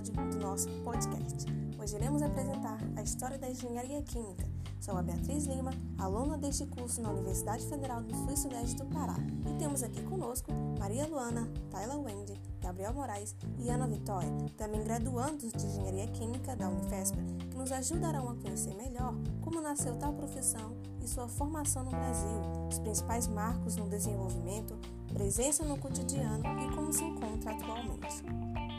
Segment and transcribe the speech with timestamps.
[0.00, 1.46] episódio do nosso podcast.
[1.78, 4.48] Hoje iremos apresentar a história da engenharia química.
[4.80, 8.86] Sou a Beatriz Lima, aluna deste curso na Universidade Federal do Sul e Sudeste do
[8.86, 9.16] Pará.
[9.46, 15.52] E temos aqui conosco Maria Luana, Tayla Wendy, Gabriel Moraes e Ana Vitória, também graduandos
[15.52, 17.16] de engenharia química da Unifesp,
[17.50, 22.40] que nos ajudarão a conhecer melhor como nasceu tal profissão e sua formação no Brasil,
[22.70, 24.78] os principais marcos no desenvolvimento,
[25.12, 28.69] presença no cotidiano e como se encontra atualmente.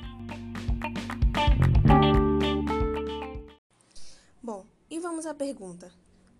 [5.33, 5.91] Pergunta: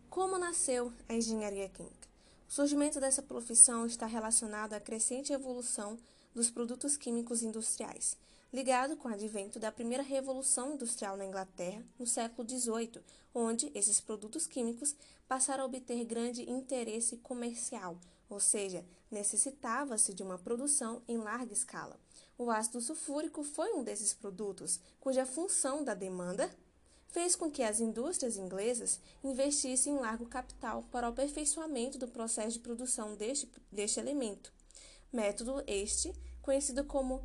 [0.09, 2.09] como nasceu a engenharia química?
[2.49, 5.97] O surgimento dessa profissão está relacionado à crescente evolução
[6.33, 8.17] dos produtos químicos industriais,
[8.51, 13.01] ligado com o advento da primeira revolução industrial na Inglaterra no século XVIII,
[13.33, 14.95] onde esses produtos químicos
[15.27, 17.97] passaram a obter grande interesse comercial,
[18.29, 21.97] ou seja, necessitava-se de uma produção em larga escala.
[22.37, 26.53] O ácido sulfúrico foi um desses produtos, cuja função da demanda
[27.11, 32.53] fez com que as indústrias inglesas investissem em largo capital para o aperfeiçoamento do processo
[32.53, 34.51] de produção deste, deste elemento.
[35.11, 37.21] Método este conhecido como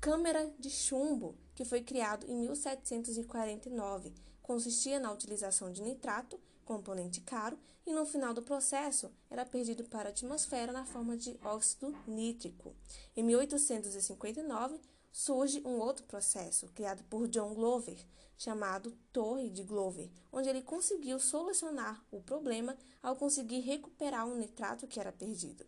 [0.00, 4.12] câmara de chumbo, que foi criado em 1749.
[4.42, 10.08] Consistia na utilização de nitrato, componente caro, e no final do processo era perdido para
[10.08, 12.74] a atmosfera na forma de óxido nítrico.
[13.16, 14.80] Em 1859,
[15.12, 17.98] surge um outro processo, criado por John Glover,
[18.36, 24.86] chamado Torre de Glover, onde ele conseguiu solucionar o problema ao conseguir recuperar o nitrato
[24.86, 25.64] que era perdido.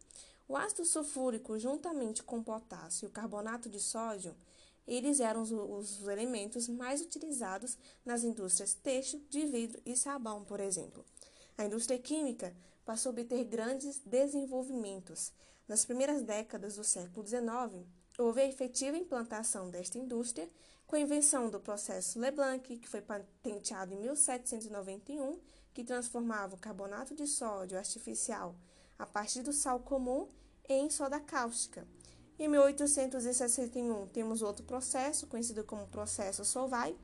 [0.49, 4.35] O ácido sulfúrico, juntamente com potássio e o carbonato de sódio,
[4.87, 10.61] eles eram os, os elementos mais utilizados nas indústrias têxtil, de vidro e sabão, por
[10.61, 11.05] exemplo.
[11.57, 15.33] A indústria química passou a obter grandes desenvolvimentos.
[15.69, 17.87] Nas primeiras décadas do século XIX,
[18.19, 20.49] houve a efetiva implantação desta indústria
[20.87, 25.39] com a invenção do processo Leblanc, que foi patenteado em 1791,
[25.73, 28.55] que transformava o carbonato de sódio artificial
[28.99, 30.29] a partir do sal comum
[30.69, 31.87] em soda cáustica.
[32.39, 36.97] Em 1861, temos outro processo, conhecido como processo Solvay,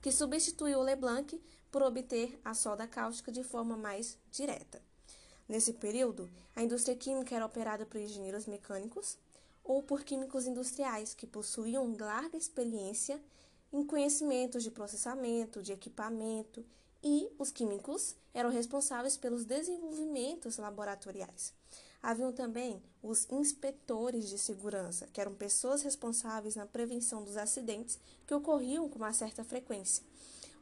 [0.00, 1.40] que substituiu o Leblanc
[1.70, 4.80] por obter a soda cáustica de forma mais direta.
[5.48, 9.16] Nesse período, a indústria química era operada por engenheiros mecânicos
[9.68, 13.22] ou por químicos industriais que possuíam larga experiência
[13.70, 16.64] em conhecimentos de processamento, de equipamento,
[17.04, 21.52] e os químicos eram responsáveis pelos desenvolvimentos laboratoriais.
[22.02, 28.34] Haviam também os inspetores de segurança, que eram pessoas responsáveis na prevenção dos acidentes que
[28.34, 30.02] ocorriam com uma certa frequência.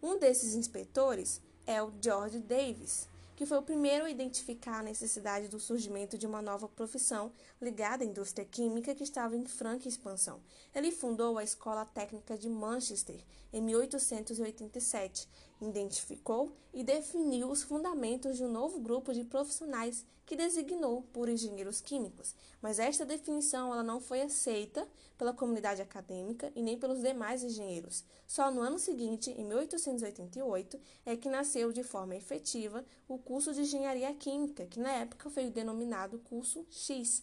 [0.03, 5.47] Um desses inspetores é o George Davis, que foi o primeiro a identificar a necessidade
[5.47, 7.31] do surgimento de uma nova profissão
[7.61, 10.41] ligada à indústria química que estava em franca expansão.
[10.75, 15.29] Ele fundou a Escola Técnica de Manchester em 1887,
[15.61, 21.81] identificou e definiu os fundamentos de um novo grupo de profissionais que designou por engenheiros
[21.81, 24.87] químicos, mas esta definição ela não foi aceita
[25.17, 28.05] pela comunidade acadêmica e nem pelos demais engenheiros.
[28.27, 33.61] Só no ano seguinte, em 1888, é que nasceu de forma efetiva o curso de
[33.61, 37.23] engenharia química, que na época foi denominado curso X,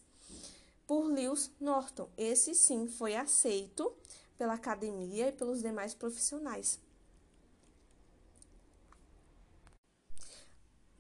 [0.88, 2.08] por Lewis Norton.
[2.18, 3.94] Esse sim foi aceito
[4.38, 6.80] pela academia e pelos demais profissionais.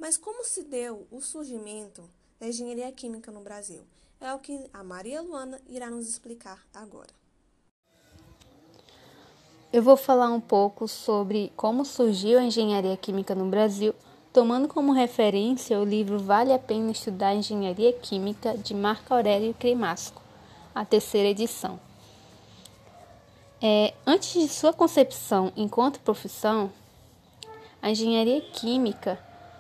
[0.03, 2.03] Mas como se deu o surgimento
[2.37, 3.85] da engenharia química no Brasil?
[4.19, 7.11] É o que a Maria Luana irá nos explicar agora.
[9.71, 13.95] Eu vou falar um pouco sobre como surgiu a engenharia química no Brasil,
[14.33, 20.21] tomando como referência o livro Vale a Pena Estudar Engenharia Química de Marco Aurélio Cremasco,
[20.75, 21.79] a terceira edição.
[23.61, 26.69] É, antes de sua concepção enquanto profissão,
[27.81, 29.17] a engenharia química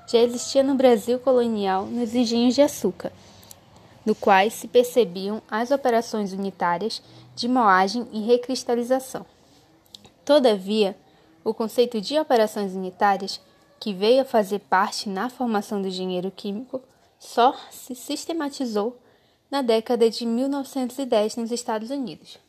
[0.07, 3.11] já existia no Brasil colonial nos engenhos de açúcar,
[4.05, 7.01] no quais se percebiam as operações unitárias
[7.35, 9.25] de moagem e recristalização.
[10.25, 10.95] Todavia,
[11.43, 13.39] o conceito de operações unitárias,
[13.79, 16.81] que veio a fazer parte na formação do engenheiro químico,
[17.19, 18.97] só se sistematizou
[19.51, 22.39] na década de 1910 nos Estados Unidos.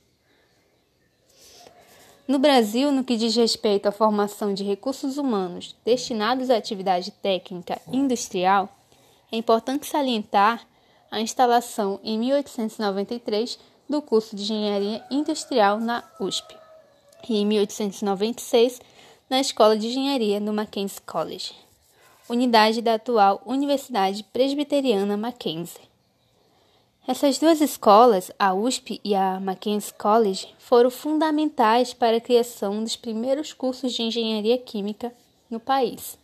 [2.27, 7.79] No Brasil, no que diz respeito à formação de recursos humanos destinados à atividade técnica
[7.93, 8.75] industrial,
[9.31, 10.67] é importante salientar
[11.11, 16.57] a instalação em 1893 do curso de Engenharia Industrial na USP
[17.29, 18.81] e em 1896
[19.29, 21.53] na Escola de Engenharia no Mackenzie College,
[22.27, 25.94] unidade da atual Universidade Presbiteriana Mackenzie.
[27.07, 32.97] Essas duas escolas, a USP e a Mackenzie College, foram fundamentais para a criação dos
[32.97, 35.13] primeiros cursos de engenharia química
[35.51, 36.19] no país.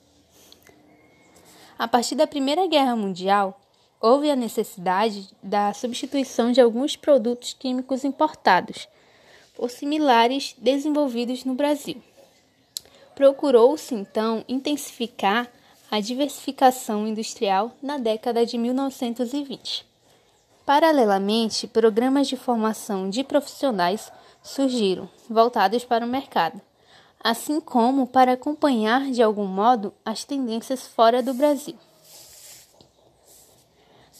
[1.78, 3.60] A partir da Primeira Guerra Mundial,
[4.00, 8.88] houve a necessidade da substituição de alguns produtos químicos importados
[9.54, 12.02] por similares desenvolvidos no Brasil.
[13.14, 15.46] Procurou-se então intensificar
[15.90, 19.89] a diversificação industrial na década de 1920.
[20.70, 26.60] Paralelamente, programas de formação de profissionais surgiram, voltados para o mercado,
[27.18, 31.74] assim como para acompanhar de algum modo as tendências fora do Brasil.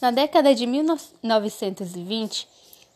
[0.01, 2.49] Na década de 1920,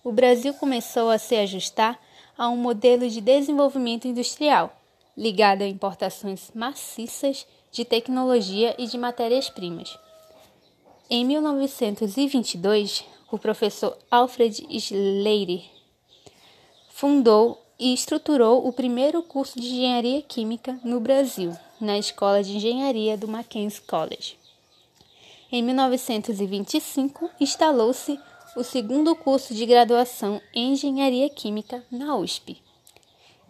[0.04, 1.98] o Brasil começou a se ajustar
[2.38, 4.76] a um modelo de desenvolvimento industrial,
[5.16, 9.98] ligado a importações maciças de tecnologia e de matérias-primas.
[11.10, 15.64] Em 1922, o professor Alfred Schleyer
[16.90, 21.52] fundou e estruturou o primeiro curso de engenharia química no Brasil,
[21.82, 24.38] na Escola de Engenharia do Mackenzie College.
[25.52, 28.18] Em 1925, instalou-se
[28.56, 32.62] o segundo curso de graduação em Engenharia Química na USP.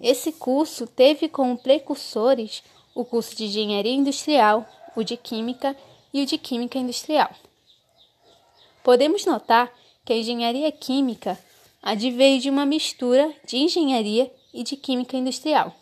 [0.01, 2.63] Esse curso teve como precursores
[2.95, 4.65] o curso de Engenharia Industrial,
[4.95, 5.77] o de Química
[6.11, 7.29] e o de Química Industrial.
[8.85, 9.73] Podemos notar
[10.05, 11.39] que a engenharia química
[11.81, 15.75] adveio de uma mistura de engenharia e de química industrial.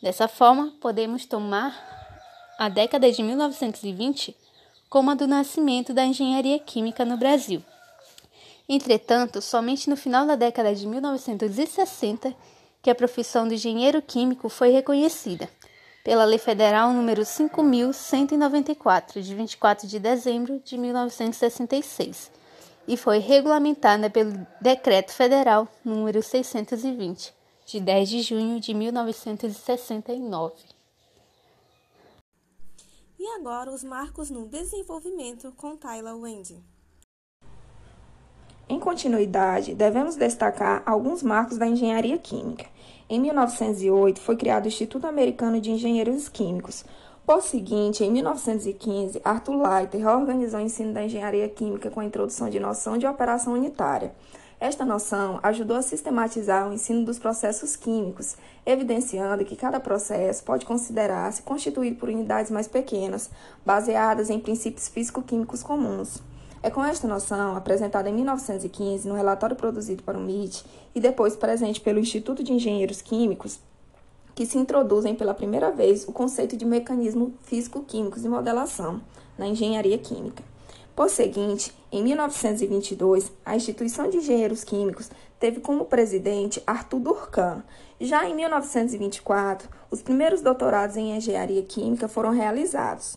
[0.00, 1.74] Dessa forma, podemos tomar
[2.56, 4.36] a década de 1920
[4.88, 7.60] como a do nascimento da engenharia química no Brasil.
[8.68, 12.32] Entretanto, somente no final da década de 1960
[12.80, 15.50] que a profissão de engenheiro químico foi reconhecida
[16.04, 22.30] pela Lei Federal número 5194 de 24 de dezembro de 1966
[22.86, 27.32] e foi regulamentada pelo Decreto Federal número 620
[27.64, 30.54] de 10 de junho de 1969.
[33.18, 36.62] E agora os marcos no desenvolvimento com Tyler Wendy.
[38.66, 42.64] Em continuidade, devemos destacar alguns marcos da engenharia química.
[43.10, 46.82] Em 1908, foi criado o Instituto Americano de Engenheiros Químicos.
[47.26, 52.48] Por seguinte, em 1915, Arthur Leiter reorganizou o ensino da engenharia química com a introdução
[52.48, 54.14] de noção de operação unitária.
[54.58, 58.34] Esta noção ajudou a sistematizar o ensino dos processos químicos,
[58.64, 63.30] evidenciando que cada processo pode considerar-se constituído por unidades mais pequenas,
[63.64, 66.22] baseadas em princípios físico-químicos comuns.
[66.64, 70.64] É com esta noção, apresentada em 1915 no relatório produzido para o MIT
[70.94, 73.58] e depois presente pelo Instituto de Engenheiros Químicos,
[74.34, 79.02] que se introduzem pela primeira vez o conceito de mecanismo físico-químicos de modelação
[79.36, 80.42] na engenharia química.
[80.96, 87.62] Por seguinte, em 1922, a Instituição de Engenheiros Químicos teve como presidente Arthur Durkheim.
[88.00, 93.12] Já em 1924, os primeiros doutorados em engenharia química foram realizados.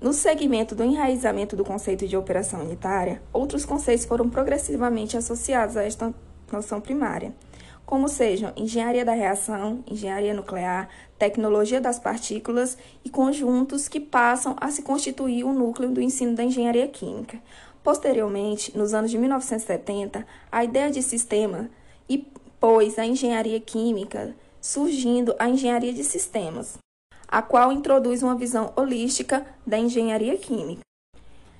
[0.00, 5.82] No segmento do enraizamento do conceito de operação unitária, outros conceitos foram progressivamente associados a
[5.82, 6.14] esta
[6.52, 7.34] noção primária,
[7.84, 14.70] como sejam engenharia da reação, engenharia nuclear, tecnologia das partículas e conjuntos que passam a
[14.70, 17.42] se constituir o núcleo do ensino da engenharia química.
[17.82, 21.68] Posteriormente, nos anos de 1970, a ideia de sistema
[22.08, 22.24] e
[22.60, 26.78] pôs a engenharia química surgindo a engenharia de sistemas
[27.28, 30.80] a qual introduz uma visão holística da engenharia química.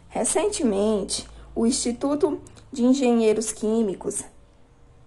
[0.08, 2.40] Recentemente, o Instituto
[2.72, 4.25] de Engenheiros Químicos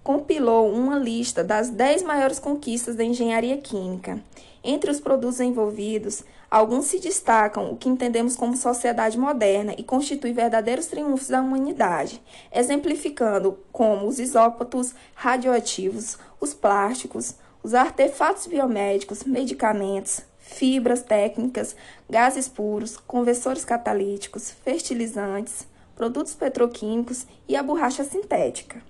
[0.03, 4.21] compilou uma lista das 10 maiores conquistas da engenharia química.
[4.63, 10.33] Entre os produtos envolvidos, alguns se destacam o que entendemos como sociedade moderna e constitui
[10.33, 20.21] verdadeiros triunfos da humanidade, exemplificando como os isótopos radioativos, os plásticos, os artefatos biomédicos, medicamentos,
[20.39, 21.75] fibras técnicas,
[22.09, 28.81] gases puros, conversores catalíticos, fertilizantes, produtos petroquímicos e a borracha sintética.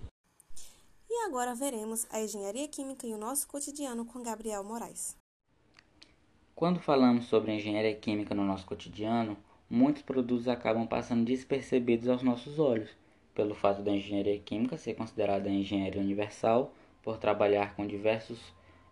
[1.09, 5.17] E agora veremos a engenharia química em o nosso cotidiano com Gabriel Moraes.
[6.55, 9.35] Quando falamos sobre engenharia química no nosso cotidiano,
[9.69, 12.89] muitos produtos acabam passando despercebidos aos nossos olhos,
[13.33, 18.39] pelo fato da engenharia química ser considerada engenharia universal, por trabalhar com diversos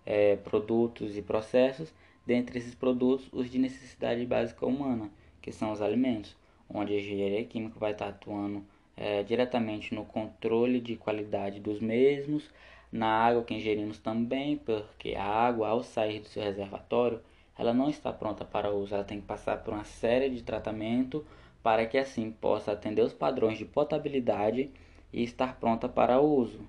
[0.06, 1.94] é, produtos e processos
[2.26, 5.10] dentre esses produtos os de necessidade básica humana,
[5.42, 6.36] que são os alimentos,
[6.70, 8.64] onde a engenharia química vai estar atuando
[8.96, 12.50] é, diretamente no controle de qualidade dos mesmos,
[12.92, 17.22] na água que ingerimos também, porque a água, ao sair do seu reservatório,
[17.58, 21.26] ela não está pronta para uso, ela tem que passar por uma série de tratamento
[21.62, 24.70] para que assim possa atender os padrões de potabilidade
[25.12, 26.62] e estar pronta para uso.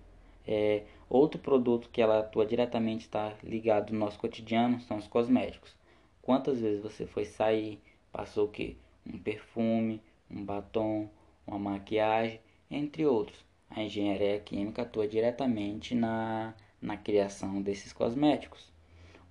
[0.47, 5.75] É, outro produto que ela atua diretamente está ligado no nosso cotidiano são os cosméticos.
[6.23, 8.77] Quantas vezes você foi sair, passou o que?
[9.05, 10.01] Um perfume,
[10.31, 11.11] um batom,
[11.45, 12.41] uma maquiagem,
[12.71, 13.45] entre outros.
[13.69, 18.73] A engenharia química atua diretamente na, na criação desses cosméticos.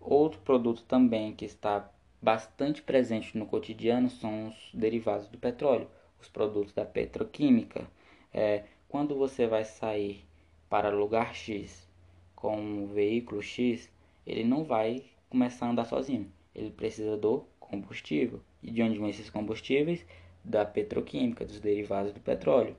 [0.01, 1.89] Outro produto também que está
[2.21, 7.87] bastante presente no cotidiano são os derivados do petróleo, os produtos da petroquímica.
[8.33, 10.25] É, quando você vai sair
[10.69, 11.89] para lugar X
[12.35, 13.91] com um veículo X,
[14.25, 16.31] ele não vai começar a andar sozinho.
[16.55, 18.39] Ele precisa do combustível.
[18.63, 20.05] E de onde vêm esses combustíveis?
[20.43, 22.75] Da petroquímica, dos derivados do petróleo.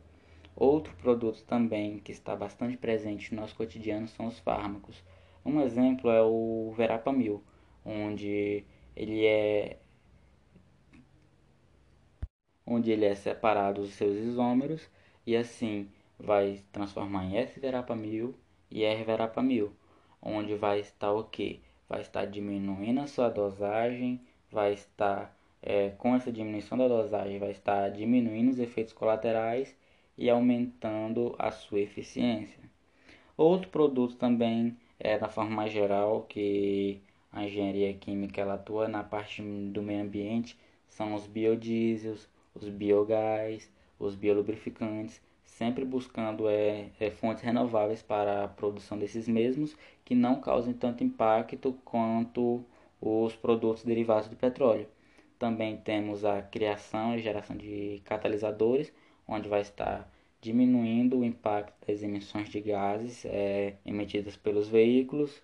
[0.56, 5.02] Outro produto também que está bastante presente no nosso cotidiano são os fármacos.
[5.44, 7.42] Um exemplo é o verapamil,
[7.84, 8.64] onde
[8.96, 9.78] ele é
[12.66, 14.88] onde ele é separado os seus isômeros
[15.26, 15.88] e assim
[16.22, 18.34] vai transformar em S-verapamil
[18.70, 19.72] e R-verapamil,
[20.22, 21.60] onde vai estar o que?
[21.88, 27.50] Vai estar diminuindo a sua dosagem, vai estar é, com essa diminuição da dosagem, vai
[27.50, 29.76] estar diminuindo os efeitos colaterais
[30.16, 32.62] e aumentando a sua eficiência.
[33.36, 37.00] Outro produto também é da forma mais geral que
[37.32, 40.58] a engenharia química ela atua na parte do meio ambiente
[40.88, 45.20] são os biodiesels, os biogás, os biolubrificantes,
[45.58, 51.04] sempre buscando é, é, fontes renováveis para a produção desses mesmos que não causem tanto
[51.04, 52.64] impacto quanto
[53.00, 54.88] os produtos derivados do petróleo.
[55.38, 58.92] Também temos a criação e geração de catalisadores,
[59.26, 65.42] onde vai estar diminuindo o impacto das emissões de gases é, emitidas pelos veículos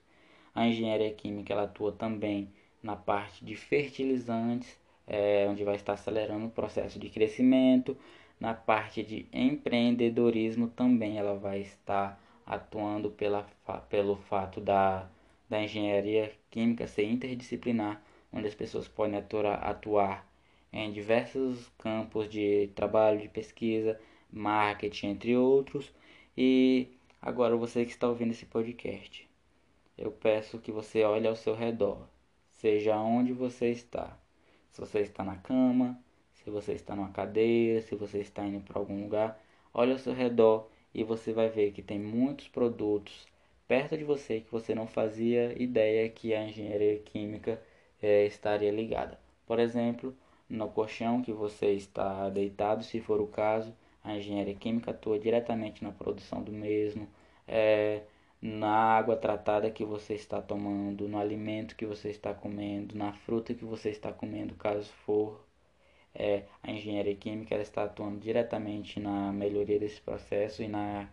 [0.57, 2.51] a engenharia química ela atua também
[2.83, 7.95] na parte de fertilizantes, é, onde vai estar acelerando o processo de crescimento.
[8.39, 13.47] Na parte de empreendedorismo também ela vai estar atuando pela,
[13.89, 15.09] pelo fato da,
[15.49, 18.03] da engenharia química ser interdisciplinar,
[18.33, 20.29] onde as pessoas podem atuar, atuar
[20.73, 23.99] em diversos campos de trabalho, de pesquisa,
[24.31, 25.93] marketing, entre outros.
[26.37, 26.89] E
[27.21, 29.29] agora você que está ouvindo esse podcast,
[29.97, 32.07] eu peço que você olhe ao seu redor,
[32.51, 34.19] seja onde você está.
[34.71, 35.99] Se você está na cama,
[36.47, 39.37] se você está numa cadeira, se você está indo para algum lugar,
[39.75, 43.27] olhe ao seu redor e você vai ver que tem muitos produtos
[43.67, 47.61] perto de você que você não fazia ideia que a engenharia química
[48.01, 49.19] é, estaria ligada.
[49.45, 50.17] Por exemplo,
[50.49, 53.75] no colchão que você está deitado, se for o caso,
[54.05, 57.09] a engenharia química atua diretamente na produção do mesmo.
[57.49, 58.03] É,
[58.41, 63.53] na água tratada que você está tomando, no alimento que você está comendo, na fruta
[63.53, 65.45] que você está comendo, caso for.
[66.19, 71.09] É, a engenharia química ela está atuando diretamente na melhoria desse processo e na,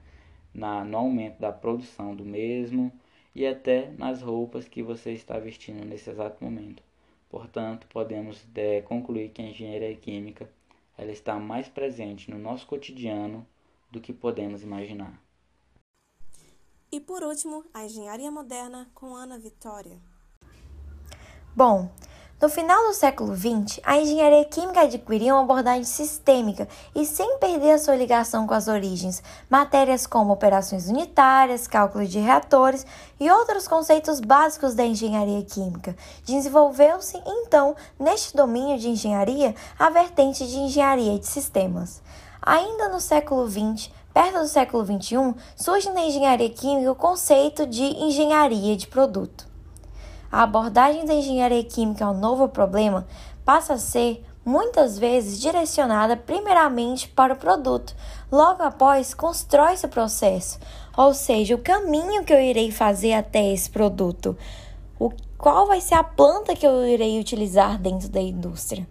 [0.53, 2.91] na, no aumento da produção do mesmo
[3.35, 6.81] e até nas roupas que você está vestindo nesse exato momento.
[7.29, 10.49] Portanto, podemos é, concluir que a engenharia química
[10.97, 13.45] ela está mais presente no nosso cotidiano
[13.91, 15.19] do que podemos imaginar.
[16.91, 19.99] E por último, a engenharia moderna com Ana Vitória.
[21.55, 21.91] Bom,
[22.43, 27.71] no final do século XX, a engenharia química adquiriu uma abordagem sistêmica e sem perder
[27.71, 32.85] a sua ligação com as origens, matérias como operações unitárias, cálculo de reatores
[33.17, 35.95] e outros conceitos básicos da engenharia química.
[36.25, 42.01] Desenvolveu-se, então, neste domínio de engenharia, a vertente de engenharia de sistemas.
[42.41, 47.83] Ainda no século XX, Perto do século XXI, surge na engenharia química o conceito de
[47.83, 49.52] engenharia de produto.
[50.33, 53.05] A abordagem da engenharia química ao novo problema
[53.45, 57.95] passa a ser, muitas vezes, direcionada primeiramente para o produto.
[58.31, 60.57] Logo após, constrói-se o processo,
[60.97, 64.35] ou seja, o caminho que eu irei fazer até esse produto.
[64.99, 68.87] O, qual vai ser a planta que eu irei utilizar dentro da indústria.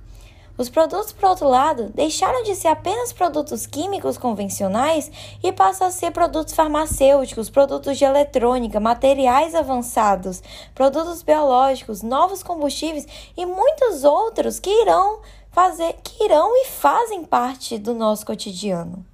[0.57, 5.11] Os produtos, por outro lado, deixaram de ser apenas produtos químicos convencionais
[5.43, 10.43] e passam a ser produtos farmacêuticos, produtos de eletrônica, materiais avançados,
[10.75, 13.07] produtos biológicos, novos combustíveis
[13.37, 19.05] e muitos outros que irão fazer, que irão e fazem parte do nosso cotidiano.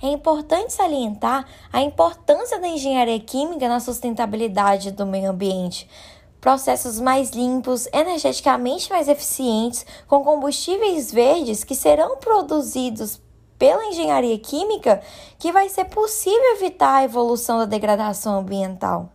[0.00, 5.88] É importante salientar a importância da engenharia química na sustentabilidade do meio ambiente,
[6.42, 13.20] processos mais limpos, energeticamente mais eficientes, com combustíveis verdes que serão produzidos
[13.56, 15.00] pela engenharia química,
[15.38, 19.08] que vai ser possível evitar a evolução da degradação ambiental.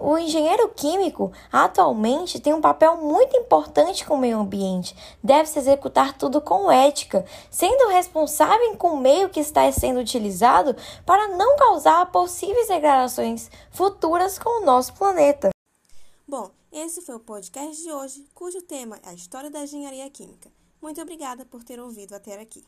[0.00, 4.96] O engenheiro químico atualmente tem um papel muito importante com o meio ambiente.
[5.22, 11.28] Deve-se executar tudo com ética, sendo responsável com o meio que está sendo utilizado para
[11.28, 15.50] não causar possíveis degradações futuras com o nosso planeta.
[16.28, 20.52] Bom, esse foi o podcast de hoje, cujo tema é a história da engenharia química.
[20.78, 22.62] Muito obrigada por ter ouvido até aqui.